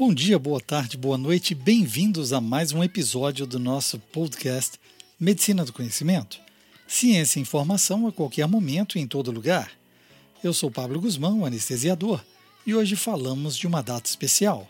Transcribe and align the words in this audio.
Bom 0.00 0.14
dia, 0.14 0.38
boa 0.38 0.62
tarde, 0.62 0.96
boa 0.96 1.18
noite, 1.18 1.54
bem-vindos 1.54 2.32
a 2.32 2.40
mais 2.40 2.72
um 2.72 2.82
episódio 2.82 3.46
do 3.46 3.58
nosso 3.58 3.98
podcast 3.98 4.80
Medicina 5.20 5.62
do 5.62 5.74
Conhecimento. 5.74 6.40
Ciência 6.88 7.38
e 7.38 7.42
informação 7.42 8.06
a 8.06 8.12
qualquer 8.12 8.48
momento 8.48 8.96
e 8.96 9.00
em 9.02 9.06
todo 9.06 9.30
lugar. 9.30 9.70
Eu 10.42 10.54
sou 10.54 10.70
Pablo 10.70 11.02
Guzmão, 11.02 11.44
anestesiador, 11.44 12.24
e 12.66 12.74
hoje 12.74 12.96
falamos 12.96 13.54
de 13.54 13.66
uma 13.66 13.82
data 13.82 14.08
especial. 14.08 14.66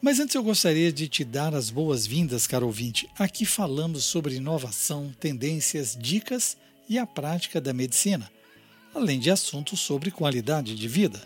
Mas 0.00 0.18
antes 0.18 0.34
eu 0.34 0.42
gostaria 0.42 0.90
de 0.90 1.06
te 1.06 1.22
dar 1.22 1.54
as 1.54 1.68
boas-vindas, 1.68 2.46
caro 2.46 2.64
ouvinte. 2.64 3.10
Aqui 3.18 3.44
falamos 3.44 4.04
sobre 4.04 4.36
inovação, 4.36 5.14
tendências, 5.20 5.94
dicas 5.94 6.56
e 6.88 6.98
a 6.98 7.04
prática 7.04 7.60
da 7.60 7.74
medicina, 7.74 8.32
além 8.94 9.20
de 9.20 9.30
assuntos 9.30 9.80
sobre 9.80 10.10
qualidade 10.10 10.74
de 10.74 10.88
vida. 10.88 11.20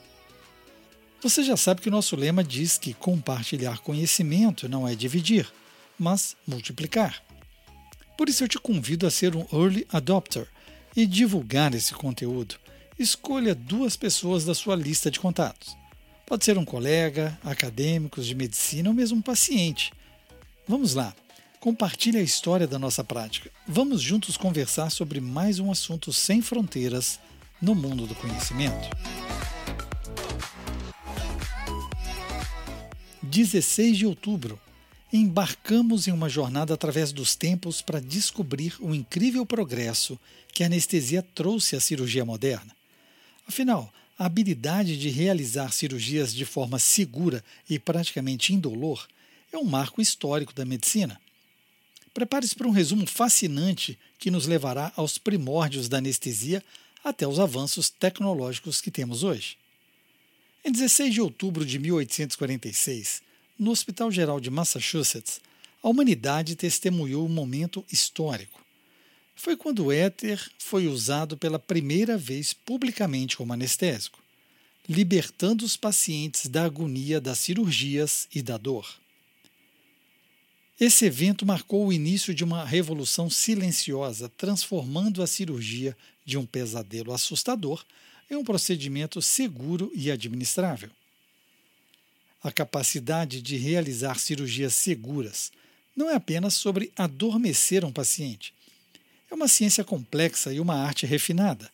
Você 1.22 1.44
já 1.44 1.56
sabe 1.56 1.80
que 1.80 1.88
o 1.88 1.92
nosso 1.92 2.16
lema 2.16 2.42
diz 2.42 2.76
que 2.76 2.92
compartilhar 2.92 3.78
conhecimento 3.78 4.68
não 4.68 4.88
é 4.88 4.96
dividir, 4.96 5.48
mas 5.96 6.34
multiplicar. 6.44 7.22
Por 8.18 8.28
isso 8.28 8.42
eu 8.42 8.48
te 8.48 8.58
convido 8.58 9.06
a 9.06 9.10
ser 9.10 9.36
um 9.36 9.46
early 9.52 9.86
adopter 9.92 10.48
e 10.96 11.06
divulgar 11.06 11.74
esse 11.74 11.94
conteúdo. 11.94 12.56
Escolha 12.98 13.54
duas 13.54 13.96
pessoas 13.96 14.44
da 14.44 14.52
sua 14.52 14.74
lista 14.74 15.12
de 15.12 15.20
contatos. 15.20 15.76
Pode 16.26 16.44
ser 16.44 16.58
um 16.58 16.64
colega, 16.64 17.38
acadêmicos 17.44 18.26
de 18.26 18.34
medicina 18.34 18.90
ou 18.90 18.94
mesmo 18.94 19.18
um 19.18 19.22
paciente. 19.22 19.92
Vamos 20.66 20.94
lá, 20.94 21.14
compartilhe 21.60 22.18
a 22.18 22.22
história 22.22 22.66
da 22.66 22.80
nossa 22.80 23.04
prática. 23.04 23.48
Vamos 23.68 24.02
juntos 24.02 24.36
conversar 24.36 24.90
sobre 24.90 25.20
mais 25.20 25.60
um 25.60 25.70
assunto 25.70 26.12
sem 26.12 26.42
fronteiras 26.42 27.20
no 27.60 27.76
mundo 27.76 28.08
do 28.08 28.14
conhecimento. 28.16 28.88
16 33.32 33.96
de 33.96 34.04
outubro 34.04 34.60
embarcamos 35.10 36.06
em 36.06 36.12
uma 36.12 36.28
jornada 36.28 36.74
através 36.74 37.12
dos 37.12 37.34
tempos 37.34 37.80
para 37.80 37.98
descobrir 37.98 38.76
o 38.78 38.94
incrível 38.94 39.46
progresso 39.46 40.20
que 40.52 40.62
a 40.62 40.66
anestesia 40.66 41.22
trouxe 41.34 41.74
à 41.74 41.80
cirurgia 41.80 42.26
moderna. 42.26 42.76
Afinal, 43.48 43.90
a 44.18 44.26
habilidade 44.26 44.98
de 44.98 45.08
realizar 45.08 45.72
cirurgias 45.72 46.34
de 46.34 46.44
forma 46.44 46.78
segura 46.78 47.42
e 47.70 47.78
praticamente 47.78 48.52
indolor 48.52 49.08
é 49.50 49.56
um 49.56 49.64
marco 49.64 50.02
histórico 50.02 50.52
da 50.52 50.66
medicina. 50.66 51.18
Prepare-se 52.12 52.54
para 52.54 52.68
um 52.68 52.70
resumo 52.70 53.06
fascinante 53.06 53.98
que 54.18 54.30
nos 54.30 54.46
levará 54.46 54.92
aos 54.94 55.16
primórdios 55.16 55.88
da 55.88 55.96
anestesia 55.96 56.62
até 57.02 57.26
os 57.26 57.40
avanços 57.40 57.88
tecnológicos 57.88 58.82
que 58.82 58.90
temos 58.90 59.22
hoje. 59.22 59.56
Em 60.64 60.70
16 60.70 61.12
de 61.12 61.20
outubro 61.20 61.66
de 61.66 61.76
1846, 61.76 63.20
no 63.58 63.72
Hospital 63.72 64.12
Geral 64.12 64.38
de 64.38 64.48
Massachusetts, 64.48 65.40
a 65.82 65.88
humanidade 65.88 66.54
testemunhou 66.54 67.26
um 67.26 67.28
momento 67.28 67.84
histórico. 67.90 68.64
Foi 69.34 69.56
quando 69.56 69.86
o 69.86 69.92
éter 69.92 70.40
foi 70.58 70.86
usado 70.86 71.36
pela 71.36 71.58
primeira 71.58 72.16
vez 72.16 72.52
publicamente 72.52 73.36
como 73.36 73.52
anestésico, 73.52 74.22
libertando 74.88 75.64
os 75.64 75.76
pacientes 75.76 76.46
da 76.46 76.64
agonia 76.64 77.20
das 77.20 77.40
cirurgias 77.40 78.28
e 78.32 78.40
da 78.40 78.56
dor. 78.56 78.88
Esse 80.78 81.06
evento 81.06 81.44
marcou 81.44 81.88
o 81.88 81.92
início 81.92 82.32
de 82.32 82.44
uma 82.44 82.64
revolução 82.64 83.28
silenciosa, 83.28 84.28
transformando 84.28 85.24
a 85.24 85.26
cirurgia 85.26 85.96
de 86.24 86.38
um 86.38 86.46
pesadelo 86.46 87.12
assustador 87.12 87.84
em 88.32 88.36
um 88.36 88.44
procedimento 88.44 89.22
seguro 89.22 89.90
e 89.94 90.10
administrável 90.10 90.90
a 92.42 92.50
capacidade 92.50 93.40
de 93.40 93.56
realizar 93.56 94.18
cirurgias 94.18 94.74
seguras 94.74 95.52
não 95.94 96.10
é 96.10 96.14
apenas 96.14 96.54
sobre 96.54 96.90
adormecer 96.96 97.84
um 97.84 97.92
paciente. 97.92 98.52
É 99.30 99.34
uma 99.34 99.46
ciência 99.46 99.84
complexa 99.84 100.52
e 100.52 100.58
uma 100.58 100.74
arte 100.74 101.06
refinada. 101.06 101.70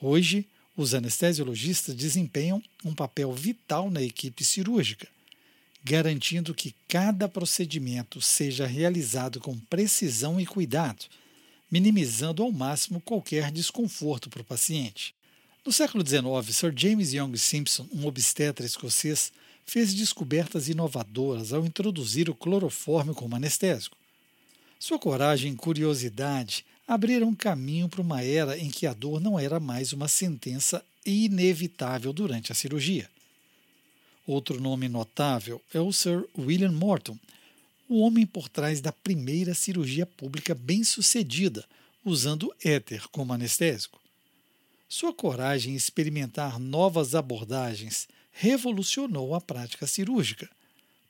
Hoje, 0.00 0.46
os 0.76 0.94
anestesiologistas 0.94 1.94
desempenham 1.94 2.62
um 2.84 2.94
papel 2.94 3.32
vital 3.32 3.90
na 3.90 4.02
equipe 4.02 4.44
cirúrgica, 4.44 5.06
garantindo 5.84 6.54
que 6.54 6.74
cada 6.88 7.28
procedimento 7.28 8.20
seja 8.20 8.66
realizado 8.66 9.38
com 9.38 9.56
precisão 9.58 10.40
e 10.40 10.46
cuidado, 10.46 11.04
minimizando 11.70 12.42
ao 12.42 12.50
máximo 12.50 13.00
qualquer 13.00 13.52
desconforto 13.52 14.28
para 14.28 14.42
o 14.42 14.44
paciente. 14.44 15.14
No 15.64 15.70
século 15.70 16.04
XIX, 16.04 16.56
Sir 16.56 16.74
James 16.76 17.12
Young 17.12 17.36
Simpson, 17.38 17.86
um 17.92 18.04
obstetra 18.04 18.66
escocês, 18.66 19.32
fez 19.64 19.94
descobertas 19.94 20.68
inovadoras 20.68 21.52
ao 21.52 21.64
introduzir 21.64 22.28
o 22.28 22.34
cloroforme 22.34 23.14
como 23.14 23.36
anestésico. 23.36 23.96
Sua 24.76 24.98
coragem 24.98 25.52
e 25.52 25.56
curiosidade 25.56 26.66
abriram 26.86 27.32
caminho 27.32 27.88
para 27.88 28.00
uma 28.00 28.24
era 28.24 28.58
em 28.58 28.68
que 28.70 28.88
a 28.88 28.92
dor 28.92 29.20
não 29.20 29.38
era 29.38 29.60
mais 29.60 29.92
uma 29.92 30.08
sentença 30.08 30.84
inevitável 31.06 32.12
durante 32.12 32.50
a 32.50 32.56
cirurgia. 32.56 33.08
Outro 34.26 34.60
nome 34.60 34.88
notável 34.88 35.62
é 35.72 35.78
o 35.78 35.92
Sir 35.92 36.26
William 36.36 36.72
Morton, 36.72 37.16
o 37.88 38.00
homem 38.00 38.26
por 38.26 38.48
trás 38.48 38.80
da 38.80 38.90
primeira 38.90 39.54
cirurgia 39.54 40.06
pública 40.06 40.56
bem-sucedida, 40.56 41.64
usando 42.04 42.52
éter 42.64 43.08
como 43.12 43.32
anestésico. 43.32 44.01
Sua 44.94 45.10
coragem 45.10 45.72
em 45.72 45.74
experimentar 45.74 46.60
novas 46.60 47.14
abordagens 47.14 48.06
revolucionou 48.30 49.34
a 49.34 49.40
prática 49.40 49.86
cirúrgica, 49.86 50.50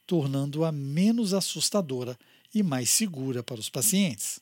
tornando-a 0.06 0.70
menos 0.70 1.34
assustadora 1.34 2.16
e 2.54 2.62
mais 2.62 2.90
segura 2.90 3.42
para 3.42 3.58
os 3.58 3.68
pacientes. 3.68 4.38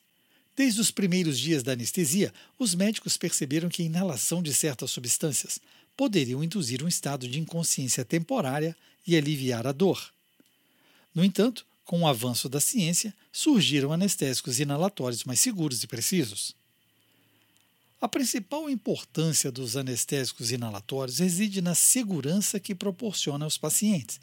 Desde 0.55 0.79
os 0.79 0.91
primeiros 0.91 1.39
dias 1.39 1.63
da 1.63 1.71
anestesia, 1.71 2.31
os 2.59 2.75
médicos 2.75 3.17
perceberam 3.17 3.67
que 3.67 3.81
a 3.81 3.85
inalação 3.85 4.43
de 4.43 4.53
certas 4.53 4.91
substâncias 4.91 5.59
poderiam 5.97 6.43
induzir 6.43 6.83
um 6.83 6.87
estado 6.87 7.27
de 7.27 7.39
inconsciência 7.39 8.05
temporária 8.05 8.77
e 9.07 9.17
aliviar 9.17 9.65
a 9.65 9.71
dor. 9.71 10.13
No 11.15 11.25
entanto, 11.25 11.65
com 11.83 12.01
o 12.01 12.07
avanço 12.07 12.47
da 12.47 12.59
ciência, 12.59 13.11
surgiram 13.31 13.91
anestésicos 13.91 14.59
inalatórios 14.59 15.23
mais 15.23 15.39
seguros 15.39 15.81
e 15.81 15.87
precisos. 15.87 16.60
A 18.01 18.09
principal 18.09 18.67
importância 18.67 19.51
dos 19.51 19.77
anestésicos 19.77 20.51
inalatórios 20.51 21.19
reside 21.19 21.61
na 21.61 21.75
segurança 21.75 22.59
que 22.59 22.73
proporciona 22.73 23.45
aos 23.45 23.59
pacientes. 23.59 24.19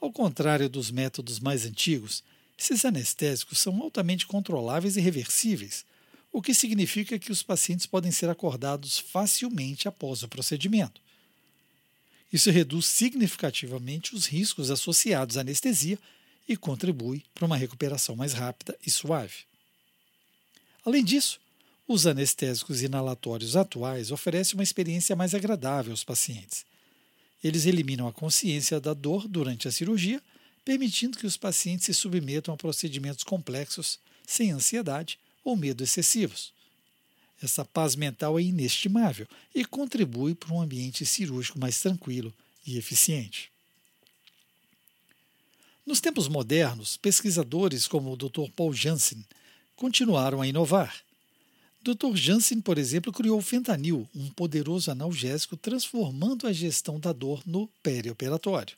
Ao 0.00 0.10
contrário 0.10 0.68
dos 0.68 0.90
métodos 0.90 1.38
mais 1.38 1.64
antigos, 1.64 2.24
esses 2.58 2.84
anestésicos 2.84 3.60
são 3.60 3.80
altamente 3.80 4.26
controláveis 4.26 4.96
e 4.96 5.00
reversíveis, 5.00 5.86
o 6.32 6.42
que 6.42 6.52
significa 6.52 7.20
que 7.20 7.30
os 7.30 7.40
pacientes 7.40 7.86
podem 7.86 8.10
ser 8.10 8.28
acordados 8.28 8.98
facilmente 8.98 9.86
após 9.86 10.24
o 10.24 10.28
procedimento. 10.28 11.00
Isso 12.32 12.50
reduz 12.50 12.86
significativamente 12.86 14.12
os 14.12 14.26
riscos 14.26 14.72
associados 14.72 15.36
à 15.36 15.42
anestesia 15.42 15.98
e 16.48 16.56
contribui 16.56 17.24
para 17.32 17.46
uma 17.46 17.56
recuperação 17.56 18.16
mais 18.16 18.32
rápida 18.32 18.76
e 18.84 18.90
suave. 18.90 19.46
Além 20.84 21.04
disso, 21.04 21.40
os 21.88 22.06
anestésicos 22.06 22.82
inalatórios 22.82 23.56
atuais 23.56 24.10
oferecem 24.10 24.54
uma 24.54 24.62
experiência 24.62 25.16
mais 25.16 25.34
agradável 25.34 25.90
aos 25.90 26.04
pacientes. 26.04 26.66
Eles 27.42 27.64
eliminam 27.64 28.06
a 28.06 28.12
consciência 28.12 28.78
da 28.78 28.92
dor 28.92 29.26
durante 29.26 29.66
a 29.66 29.72
cirurgia, 29.72 30.22
permitindo 30.66 31.16
que 31.16 31.26
os 31.26 31.38
pacientes 31.38 31.86
se 31.86 31.94
submetam 31.94 32.52
a 32.52 32.58
procedimentos 32.58 33.24
complexos 33.24 33.98
sem 34.26 34.50
ansiedade 34.50 35.18
ou 35.42 35.56
medo 35.56 35.82
excessivos. 35.82 36.52
Essa 37.42 37.64
paz 37.64 37.96
mental 37.96 38.38
é 38.38 38.42
inestimável 38.42 39.26
e 39.54 39.64
contribui 39.64 40.34
para 40.34 40.52
um 40.52 40.60
ambiente 40.60 41.06
cirúrgico 41.06 41.58
mais 41.58 41.80
tranquilo 41.80 42.34
e 42.66 42.76
eficiente. 42.76 43.50
Nos 45.86 46.00
tempos 46.00 46.28
modernos, 46.28 46.98
pesquisadores 46.98 47.88
como 47.88 48.12
o 48.12 48.16
Dr. 48.16 48.50
Paul 48.54 48.74
Janssen 48.74 49.24
continuaram 49.74 50.42
a 50.42 50.46
inovar 50.46 51.07
Dr. 51.82 52.14
Janssen, 52.14 52.60
por 52.60 52.76
exemplo, 52.76 53.12
criou 53.12 53.38
o 53.38 53.42
fentanil, 53.42 54.08
um 54.14 54.28
poderoso 54.30 54.90
analgésico, 54.90 55.56
transformando 55.56 56.46
a 56.46 56.52
gestão 56.52 56.98
da 56.98 57.12
dor 57.12 57.42
no 57.46 57.68
perioperatório. 57.82 58.76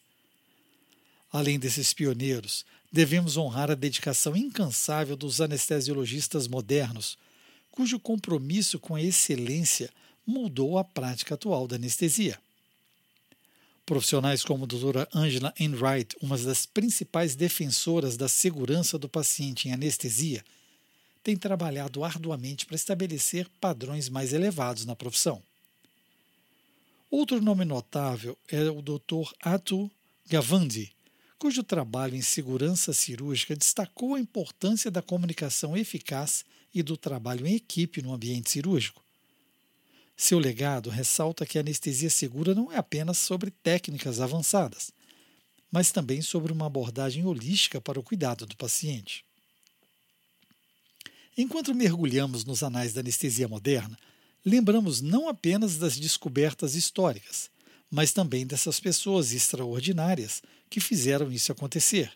Além 1.32 1.58
desses 1.58 1.94
pioneiros, 1.94 2.64
devemos 2.92 3.36
honrar 3.36 3.70
a 3.70 3.74
dedicação 3.74 4.36
incansável 4.36 5.16
dos 5.16 5.40
anestesiologistas 5.40 6.46
modernos, 6.46 7.16
cujo 7.70 7.98
compromisso 7.98 8.78
com 8.78 8.94
a 8.94 9.02
excelência 9.02 9.90
mudou 10.26 10.76
a 10.76 10.84
prática 10.84 11.34
atual 11.34 11.66
da 11.66 11.76
anestesia. 11.76 12.38
Profissionais 13.86 14.44
como 14.44 14.64
a 14.64 14.66
doutora 14.66 15.08
Angela 15.12 15.52
Enright, 15.58 16.16
uma 16.20 16.36
das 16.36 16.66
principais 16.66 17.34
defensoras 17.34 18.16
da 18.16 18.28
segurança 18.28 18.98
do 18.98 19.08
paciente 19.08 19.68
em 19.68 19.72
anestesia, 19.72 20.44
tem 21.22 21.36
trabalhado 21.36 22.04
arduamente 22.04 22.66
para 22.66 22.76
estabelecer 22.76 23.48
padrões 23.60 24.08
mais 24.08 24.32
elevados 24.32 24.84
na 24.84 24.96
profissão. 24.96 25.42
Outro 27.10 27.40
nome 27.40 27.64
notável 27.64 28.38
é 28.48 28.70
o 28.70 28.80
Dr. 28.80 29.32
Atul 29.42 29.90
Gavandi, 30.28 30.92
cujo 31.38 31.62
trabalho 31.62 32.14
em 32.14 32.22
segurança 32.22 32.92
cirúrgica 32.92 33.56
destacou 33.56 34.14
a 34.14 34.20
importância 34.20 34.90
da 34.90 35.02
comunicação 35.02 35.76
eficaz 35.76 36.44
e 36.72 36.82
do 36.82 36.96
trabalho 36.96 37.46
em 37.46 37.54
equipe 37.54 38.00
no 38.00 38.12
ambiente 38.12 38.50
cirúrgico. 38.50 39.02
Seu 40.16 40.38
legado 40.38 40.90
ressalta 40.90 41.46
que 41.46 41.58
a 41.58 41.62
anestesia 41.62 42.10
segura 42.10 42.54
não 42.54 42.70
é 42.70 42.76
apenas 42.76 43.18
sobre 43.18 43.50
técnicas 43.50 44.20
avançadas, 44.20 44.92
mas 45.72 45.90
também 45.90 46.20
sobre 46.20 46.52
uma 46.52 46.66
abordagem 46.66 47.24
holística 47.24 47.80
para 47.80 47.98
o 47.98 48.02
cuidado 48.02 48.44
do 48.46 48.56
paciente. 48.56 49.24
Enquanto 51.36 51.74
mergulhamos 51.74 52.44
nos 52.44 52.62
anais 52.62 52.92
da 52.92 53.00
anestesia 53.00 53.48
moderna, 53.48 53.98
lembramos 54.44 55.00
não 55.00 55.28
apenas 55.28 55.76
das 55.76 55.98
descobertas 55.98 56.74
históricas, 56.74 57.50
mas 57.90 58.12
também 58.12 58.46
dessas 58.46 58.78
pessoas 58.78 59.32
extraordinárias 59.32 60.42
que 60.68 60.80
fizeram 60.80 61.30
isso 61.32 61.52
acontecer. 61.52 62.12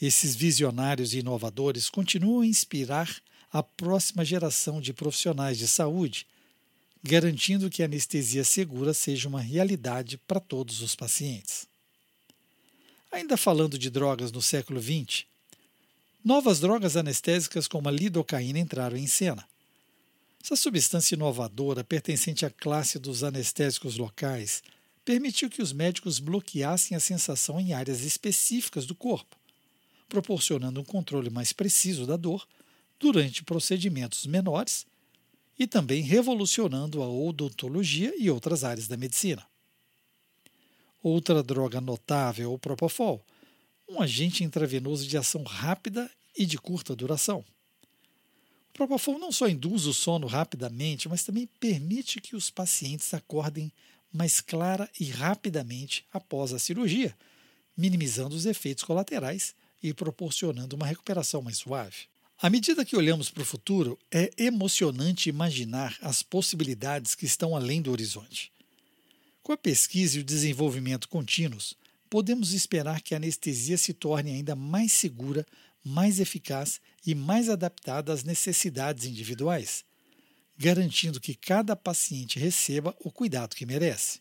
Esses 0.00 0.36
visionários 0.36 1.14
e 1.14 1.18
inovadores 1.18 1.88
continuam 1.88 2.40
a 2.40 2.46
inspirar 2.46 3.14
a 3.50 3.62
próxima 3.62 4.24
geração 4.24 4.80
de 4.80 4.92
profissionais 4.92 5.56
de 5.56 5.66
saúde, 5.66 6.26
garantindo 7.02 7.70
que 7.70 7.82
a 7.82 7.86
anestesia 7.86 8.44
segura 8.44 8.92
seja 8.92 9.28
uma 9.28 9.40
realidade 9.40 10.18
para 10.18 10.40
todos 10.40 10.82
os 10.82 10.94
pacientes. 10.94 11.66
Ainda 13.10 13.36
falando 13.36 13.78
de 13.78 13.88
drogas 13.88 14.32
no 14.32 14.42
século 14.42 14.82
XX, 14.82 15.24
novas 16.26 16.58
drogas 16.58 16.96
anestésicas 16.96 17.68
como 17.68 17.88
a 17.88 17.92
lidocaína 17.92 18.58
entraram 18.58 18.96
em 18.96 19.06
cena. 19.06 19.46
Essa 20.42 20.56
substância 20.56 21.14
inovadora, 21.14 21.84
pertencente 21.84 22.44
à 22.44 22.50
classe 22.50 22.98
dos 22.98 23.22
anestésicos 23.22 23.96
locais, 23.96 24.60
permitiu 25.04 25.48
que 25.48 25.62
os 25.62 25.72
médicos 25.72 26.18
bloqueassem 26.18 26.96
a 26.96 27.00
sensação 27.00 27.60
em 27.60 27.74
áreas 27.74 28.00
específicas 28.00 28.86
do 28.86 28.94
corpo, 28.94 29.36
proporcionando 30.08 30.80
um 30.80 30.84
controle 30.84 31.30
mais 31.30 31.52
preciso 31.52 32.04
da 32.04 32.16
dor 32.16 32.44
durante 32.98 33.44
procedimentos 33.44 34.26
menores 34.26 34.84
e 35.56 35.64
também 35.64 36.02
revolucionando 36.02 37.04
a 37.04 37.08
odontologia 37.08 38.12
e 38.18 38.28
outras 38.28 38.64
áreas 38.64 38.88
da 38.88 38.96
medicina. 38.96 39.46
Outra 41.04 41.40
droga 41.40 41.80
notável 41.80 42.50
é 42.50 42.52
o 42.52 42.58
Propofol, 42.58 43.24
um 43.88 44.00
agente 44.00 44.44
intravenoso 44.44 45.06
de 45.06 45.16
ação 45.16 45.42
rápida 45.42 46.10
e 46.36 46.44
de 46.44 46.58
curta 46.58 46.94
duração. 46.94 47.44
Propofol 48.72 49.18
não 49.18 49.32
só 49.32 49.48
induz 49.48 49.86
o 49.86 49.94
sono 49.94 50.26
rapidamente, 50.26 51.08
mas 51.08 51.24
também 51.24 51.48
permite 51.58 52.20
que 52.20 52.36
os 52.36 52.50
pacientes 52.50 53.14
acordem 53.14 53.72
mais 54.12 54.40
clara 54.40 54.90
e 55.00 55.06
rapidamente 55.06 56.04
após 56.12 56.52
a 56.52 56.58
cirurgia, 56.58 57.16
minimizando 57.76 58.36
os 58.36 58.44
efeitos 58.44 58.84
colaterais 58.84 59.54
e 59.82 59.94
proporcionando 59.94 60.76
uma 60.76 60.86
recuperação 60.86 61.40
mais 61.40 61.58
suave. 61.58 62.08
À 62.38 62.50
medida 62.50 62.84
que 62.84 62.96
olhamos 62.96 63.30
para 63.30 63.42
o 63.42 63.46
futuro, 63.46 63.98
é 64.10 64.30
emocionante 64.36 65.30
imaginar 65.30 65.96
as 66.02 66.22
possibilidades 66.22 67.14
que 67.14 67.24
estão 67.24 67.56
além 67.56 67.80
do 67.80 67.90
horizonte. 67.90 68.52
Com 69.42 69.52
a 69.52 69.56
pesquisa 69.56 70.18
e 70.18 70.20
o 70.20 70.24
desenvolvimento 70.24 71.08
contínuos, 71.08 71.74
podemos 72.08 72.52
esperar 72.52 73.00
que 73.00 73.14
a 73.14 73.18
anestesia 73.18 73.76
se 73.76 73.92
torne 73.92 74.32
ainda 74.32 74.54
mais 74.54 74.92
segura 74.92 75.46
mais 75.86 76.18
eficaz 76.18 76.80
e 77.06 77.14
mais 77.14 77.48
adaptada 77.48 78.12
às 78.12 78.24
necessidades 78.24 79.04
individuais, 79.04 79.84
garantindo 80.58 81.20
que 81.20 81.32
cada 81.32 81.76
paciente 81.76 82.40
receba 82.40 82.92
o 82.98 83.08
cuidado 83.08 83.54
que 83.54 83.64
merece. 83.64 84.20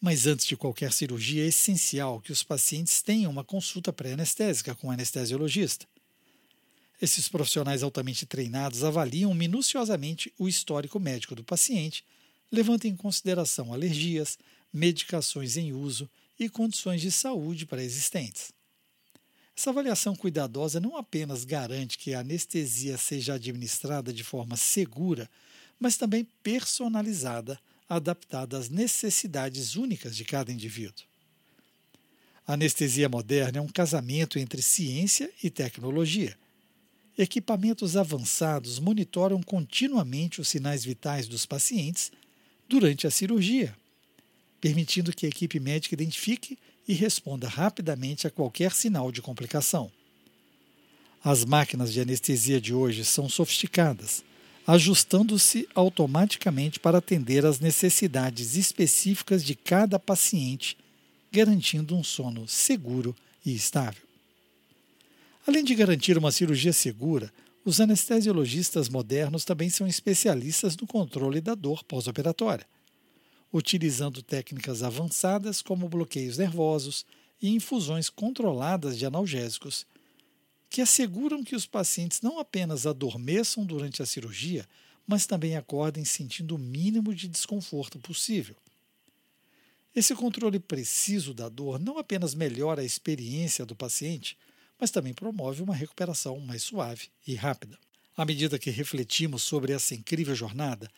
Mas 0.00 0.26
antes 0.26 0.46
de 0.46 0.56
qualquer 0.56 0.90
cirurgia, 0.90 1.44
é 1.44 1.48
essencial 1.48 2.18
que 2.18 2.32
os 2.32 2.42
pacientes 2.42 3.02
tenham 3.02 3.30
uma 3.30 3.44
consulta 3.44 3.92
pré-anestésica 3.92 4.74
com 4.74 4.88
o 4.88 4.90
anestesiologista. 4.90 5.86
Esses 7.00 7.28
profissionais 7.28 7.82
altamente 7.82 8.24
treinados 8.24 8.84
avaliam 8.84 9.34
minuciosamente 9.34 10.32
o 10.38 10.48
histórico 10.48 10.98
médico 10.98 11.34
do 11.34 11.44
paciente, 11.44 12.02
levando 12.50 12.86
em 12.86 12.96
consideração 12.96 13.70
alergias, 13.74 14.38
medicações 14.72 15.58
em 15.58 15.74
uso 15.74 16.08
e 16.38 16.48
condições 16.48 17.00
de 17.00 17.10
saúde 17.10 17.66
pré-existentes. 17.66 18.52
Essa 19.56 19.70
avaliação 19.70 20.14
cuidadosa 20.14 20.78
não 20.78 20.96
apenas 20.96 21.44
garante 21.44 21.96
que 21.96 22.12
a 22.12 22.20
anestesia 22.20 22.98
seja 22.98 23.34
administrada 23.34 24.12
de 24.12 24.22
forma 24.22 24.56
segura, 24.56 25.30
mas 25.80 25.96
também 25.96 26.26
personalizada, 26.42 27.58
adaptada 27.88 28.58
às 28.58 28.68
necessidades 28.68 29.74
únicas 29.74 30.14
de 30.14 30.24
cada 30.24 30.52
indivíduo. 30.52 31.04
A 32.46 32.52
anestesia 32.52 33.08
moderna 33.08 33.58
é 33.58 33.60
um 33.60 33.68
casamento 33.68 34.38
entre 34.38 34.60
ciência 34.60 35.30
e 35.42 35.50
tecnologia. 35.50 36.36
Equipamentos 37.18 37.96
avançados 37.96 38.78
monitoram 38.78 39.42
continuamente 39.42 40.40
os 40.40 40.48
sinais 40.48 40.84
vitais 40.84 41.26
dos 41.26 41.46
pacientes 41.46 42.12
durante 42.68 43.06
a 43.06 43.10
cirurgia, 43.10 43.74
permitindo 44.66 45.14
que 45.14 45.26
a 45.26 45.28
equipe 45.28 45.60
médica 45.60 45.94
identifique 45.94 46.58
e 46.88 46.92
responda 46.92 47.46
rapidamente 47.46 48.26
a 48.26 48.30
qualquer 48.30 48.72
sinal 48.72 49.12
de 49.12 49.22
complicação. 49.22 49.92
As 51.22 51.44
máquinas 51.44 51.92
de 51.92 52.00
anestesia 52.00 52.60
de 52.60 52.74
hoje 52.74 53.04
são 53.04 53.28
sofisticadas, 53.28 54.24
ajustando-se 54.66 55.68
automaticamente 55.72 56.80
para 56.80 56.98
atender 56.98 57.46
às 57.46 57.60
necessidades 57.60 58.56
específicas 58.56 59.44
de 59.44 59.54
cada 59.54 60.00
paciente, 60.00 60.76
garantindo 61.30 61.94
um 61.94 62.02
sono 62.02 62.48
seguro 62.48 63.14
e 63.44 63.54
estável. 63.54 64.02
Além 65.46 65.62
de 65.62 65.76
garantir 65.76 66.18
uma 66.18 66.32
cirurgia 66.32 66.72
segura, 66.72 67.32
os 67.64 67.80
anestesiologistas 67.80 68.88
modernos 68.88 69.44
também 69.44 69.70
são 69.70 69.86
especialistas 69.86 70.76
no 70.76 70.88
controle 70.88 71.40
da 71.40 71.54
dor 71.54 71.84
pós-operatória 71.84 72.66
utilizando 73.56 74.22
técnicas 74.22 74.82
avançadas 74.82 75.62
como 75.62 75.88
bloqueios 75.88 76.36
nervosos 76.36 77.06
e 77.40 77.48
infusões 77.48 78.10
controladas 78.10 78.98
de 78.98 79.06
analgésicos, 79.06 79.86
que 80.68 80.80
asseguram 80.80 81.42
que 81.42 81.56
os 81.56 81.64
pacientes 81.64 82.20
não 82.20 82.38
apenas 82.38 82.86
adormeçam 82.86 83.64
durante 83.64 84.02
a 84.02 84.06
cirurgia, 84.06 84.66
mas 85.06 85.26
também 85.26 85.56
acordem 85.56 86.04
sentindo 86.04 86.56
o 86.56 86.58
mínimo 86.58 87.14
de 87.14 87.28
desconforto 87.28 87.98
possível. 87.98 88.56
Esse 89.94 90.14
controle 90.14 90.58
preciso 90.58 91.32
da 91.32 91.48
dor 91.48 91.78
não 91.78 91.96
apenas 91.98 92.34
melhora 92.34 92.82
a 92.82 92.84
experiência 92.84 93.64
do 93.64 93.74
paciente, 93.74 94.36
mas 94.78 94.90
também 94.90 95.14
promove 95.14 95.62
uma 95.62 95.74
recuperação 95.74 96.38
mais 96.40 96.62
suave 96.62 97.08
e 97.26 97.34
rápida. 97.34 97.78
À 98.14 98.24
medida 98.24 98.58
que 98.58 98.70
refletimos 98.70 99.42
sobre 99.42 99.72
essa 99.72 99.94
incrível 99.94 100.34
jornada, 100.34 100.90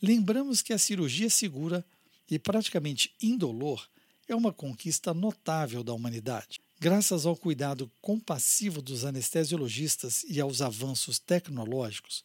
lembramos 0.00 0.62
que 0.62 0.72
a 0.72 0.78
cirurgia 0.78 1.28
segura 1.28 1.84
e 2.30 2.38
praticamente 2.38 3.12
indolor 3.20 3.86
é 4.28 4.34
uma 4.34 4.52
conquista 4.52 5.12
notável 5.12 5.82
da 5.82 5.92
humanidade. 5.92 6.60
Graças 6.78 7.26
ao 7.26 7.36
cuidado 7.36 7.90
compassivo 8.00 8.80
dos 8.80 9.04
anestesiologistas 9.04 10.24
e 10.28 10.40
aos 10.40 10.62
avanços 10.62 11.18
tecnológicos, 11.18 12.24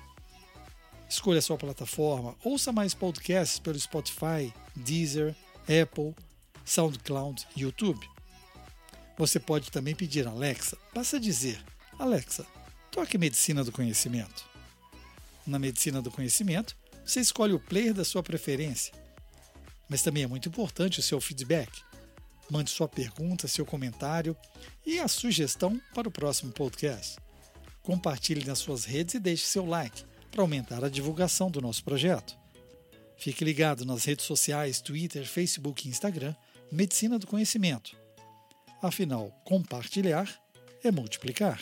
Escolha 1.10 1.40
a 1.40 1.42
sua 1.42 1.58
plataforma, 1.58 2.36
ouça 2.44 2.72
mais 2.72 2.94
podcasts 2.94 3.60
pelo 3.60 3.80
Spotify, 3.80 4.54
Deezer, 4.76 5.34
Apple, 5.64 6.14
SoundCloud 6.66 7.48
e 7.56 7.62
YouTube. 7.62 8.06
Você 9.18 9.40
pode 9.40 9.72
também 9.72 9.96
pedir 9.96 10.28
a 10.28 10.32
Alexa, 10.32 10.78
basta 10.94 11.18
dizer: 11.18 11.64
Alexa, 11.98 12.46
toque 12.92 13.18
Medicina 13.18 13.64
do 13.64 13.72
Conhecimento. 13.72 14.46
Na 15.46 15.58
Medicina 15.58 16.02
do 16.02 16.12
Conhecimento, 16.12 16.76
você 17.06 17.22
escolhe 17.22 17.54
o 17.54 17.60
player 17.60 17.94
da 17.94 18.04
sua 18.04 18.22
preferência. 18.22 18.94
Mas 19.88 20.02
também 20.02 20.24
é 20.24 20.28
muito 20.28 20.50
importante 20.50 21.00
o 21.00 21.04
seu 21.04 21.22
feedback. 21.22 21.82
Mande 22.52 22.70
sua 22.70 22.88
pergunta, 22.88 23.48
seu 23.48 23.66
comentário 23.66 24.36
e 24.86 25.00
a 25.00 25.08
sugestão 25.08 25.82
para 25.94 26.10
o 26.10 26.12
próximo 26.12 26.52
podcast. 26.52 27.18
Compartilhe 27.82 28.46
nas 28.46 28.60
suas 28.60 28.84
redes 28.84 29.16
e 29.16 29.20
deixe 29.20 29.46
seu 29.46 29.66
like 29.66 30.04
para 30.38 30.44
aumentar 30.44 30.86
a 30.86 30.89
divulgação 30.89 31.50
do 31.50 31.60
nosso 31.60 31.84
projeto. 31.84 32.38
Fique 33.17 33.44
ligado 33.44 33.84
nas 33.84 34.06
redes 34.06 34.24
sociais 34.24 34.79
Twitter, 34.79 35.25
Facebook 35.25 35.88
e 35.88 35.89
Instagram 35.89 36.36
Medicina 36.72 37.17
do 37.17 37.25
Conhecimento. 37.25 37.98
Afinal, 38.79 39.32
compartilhar 39.44 40.29
é 40.84 40.91
multiplicar. 40.91 41.60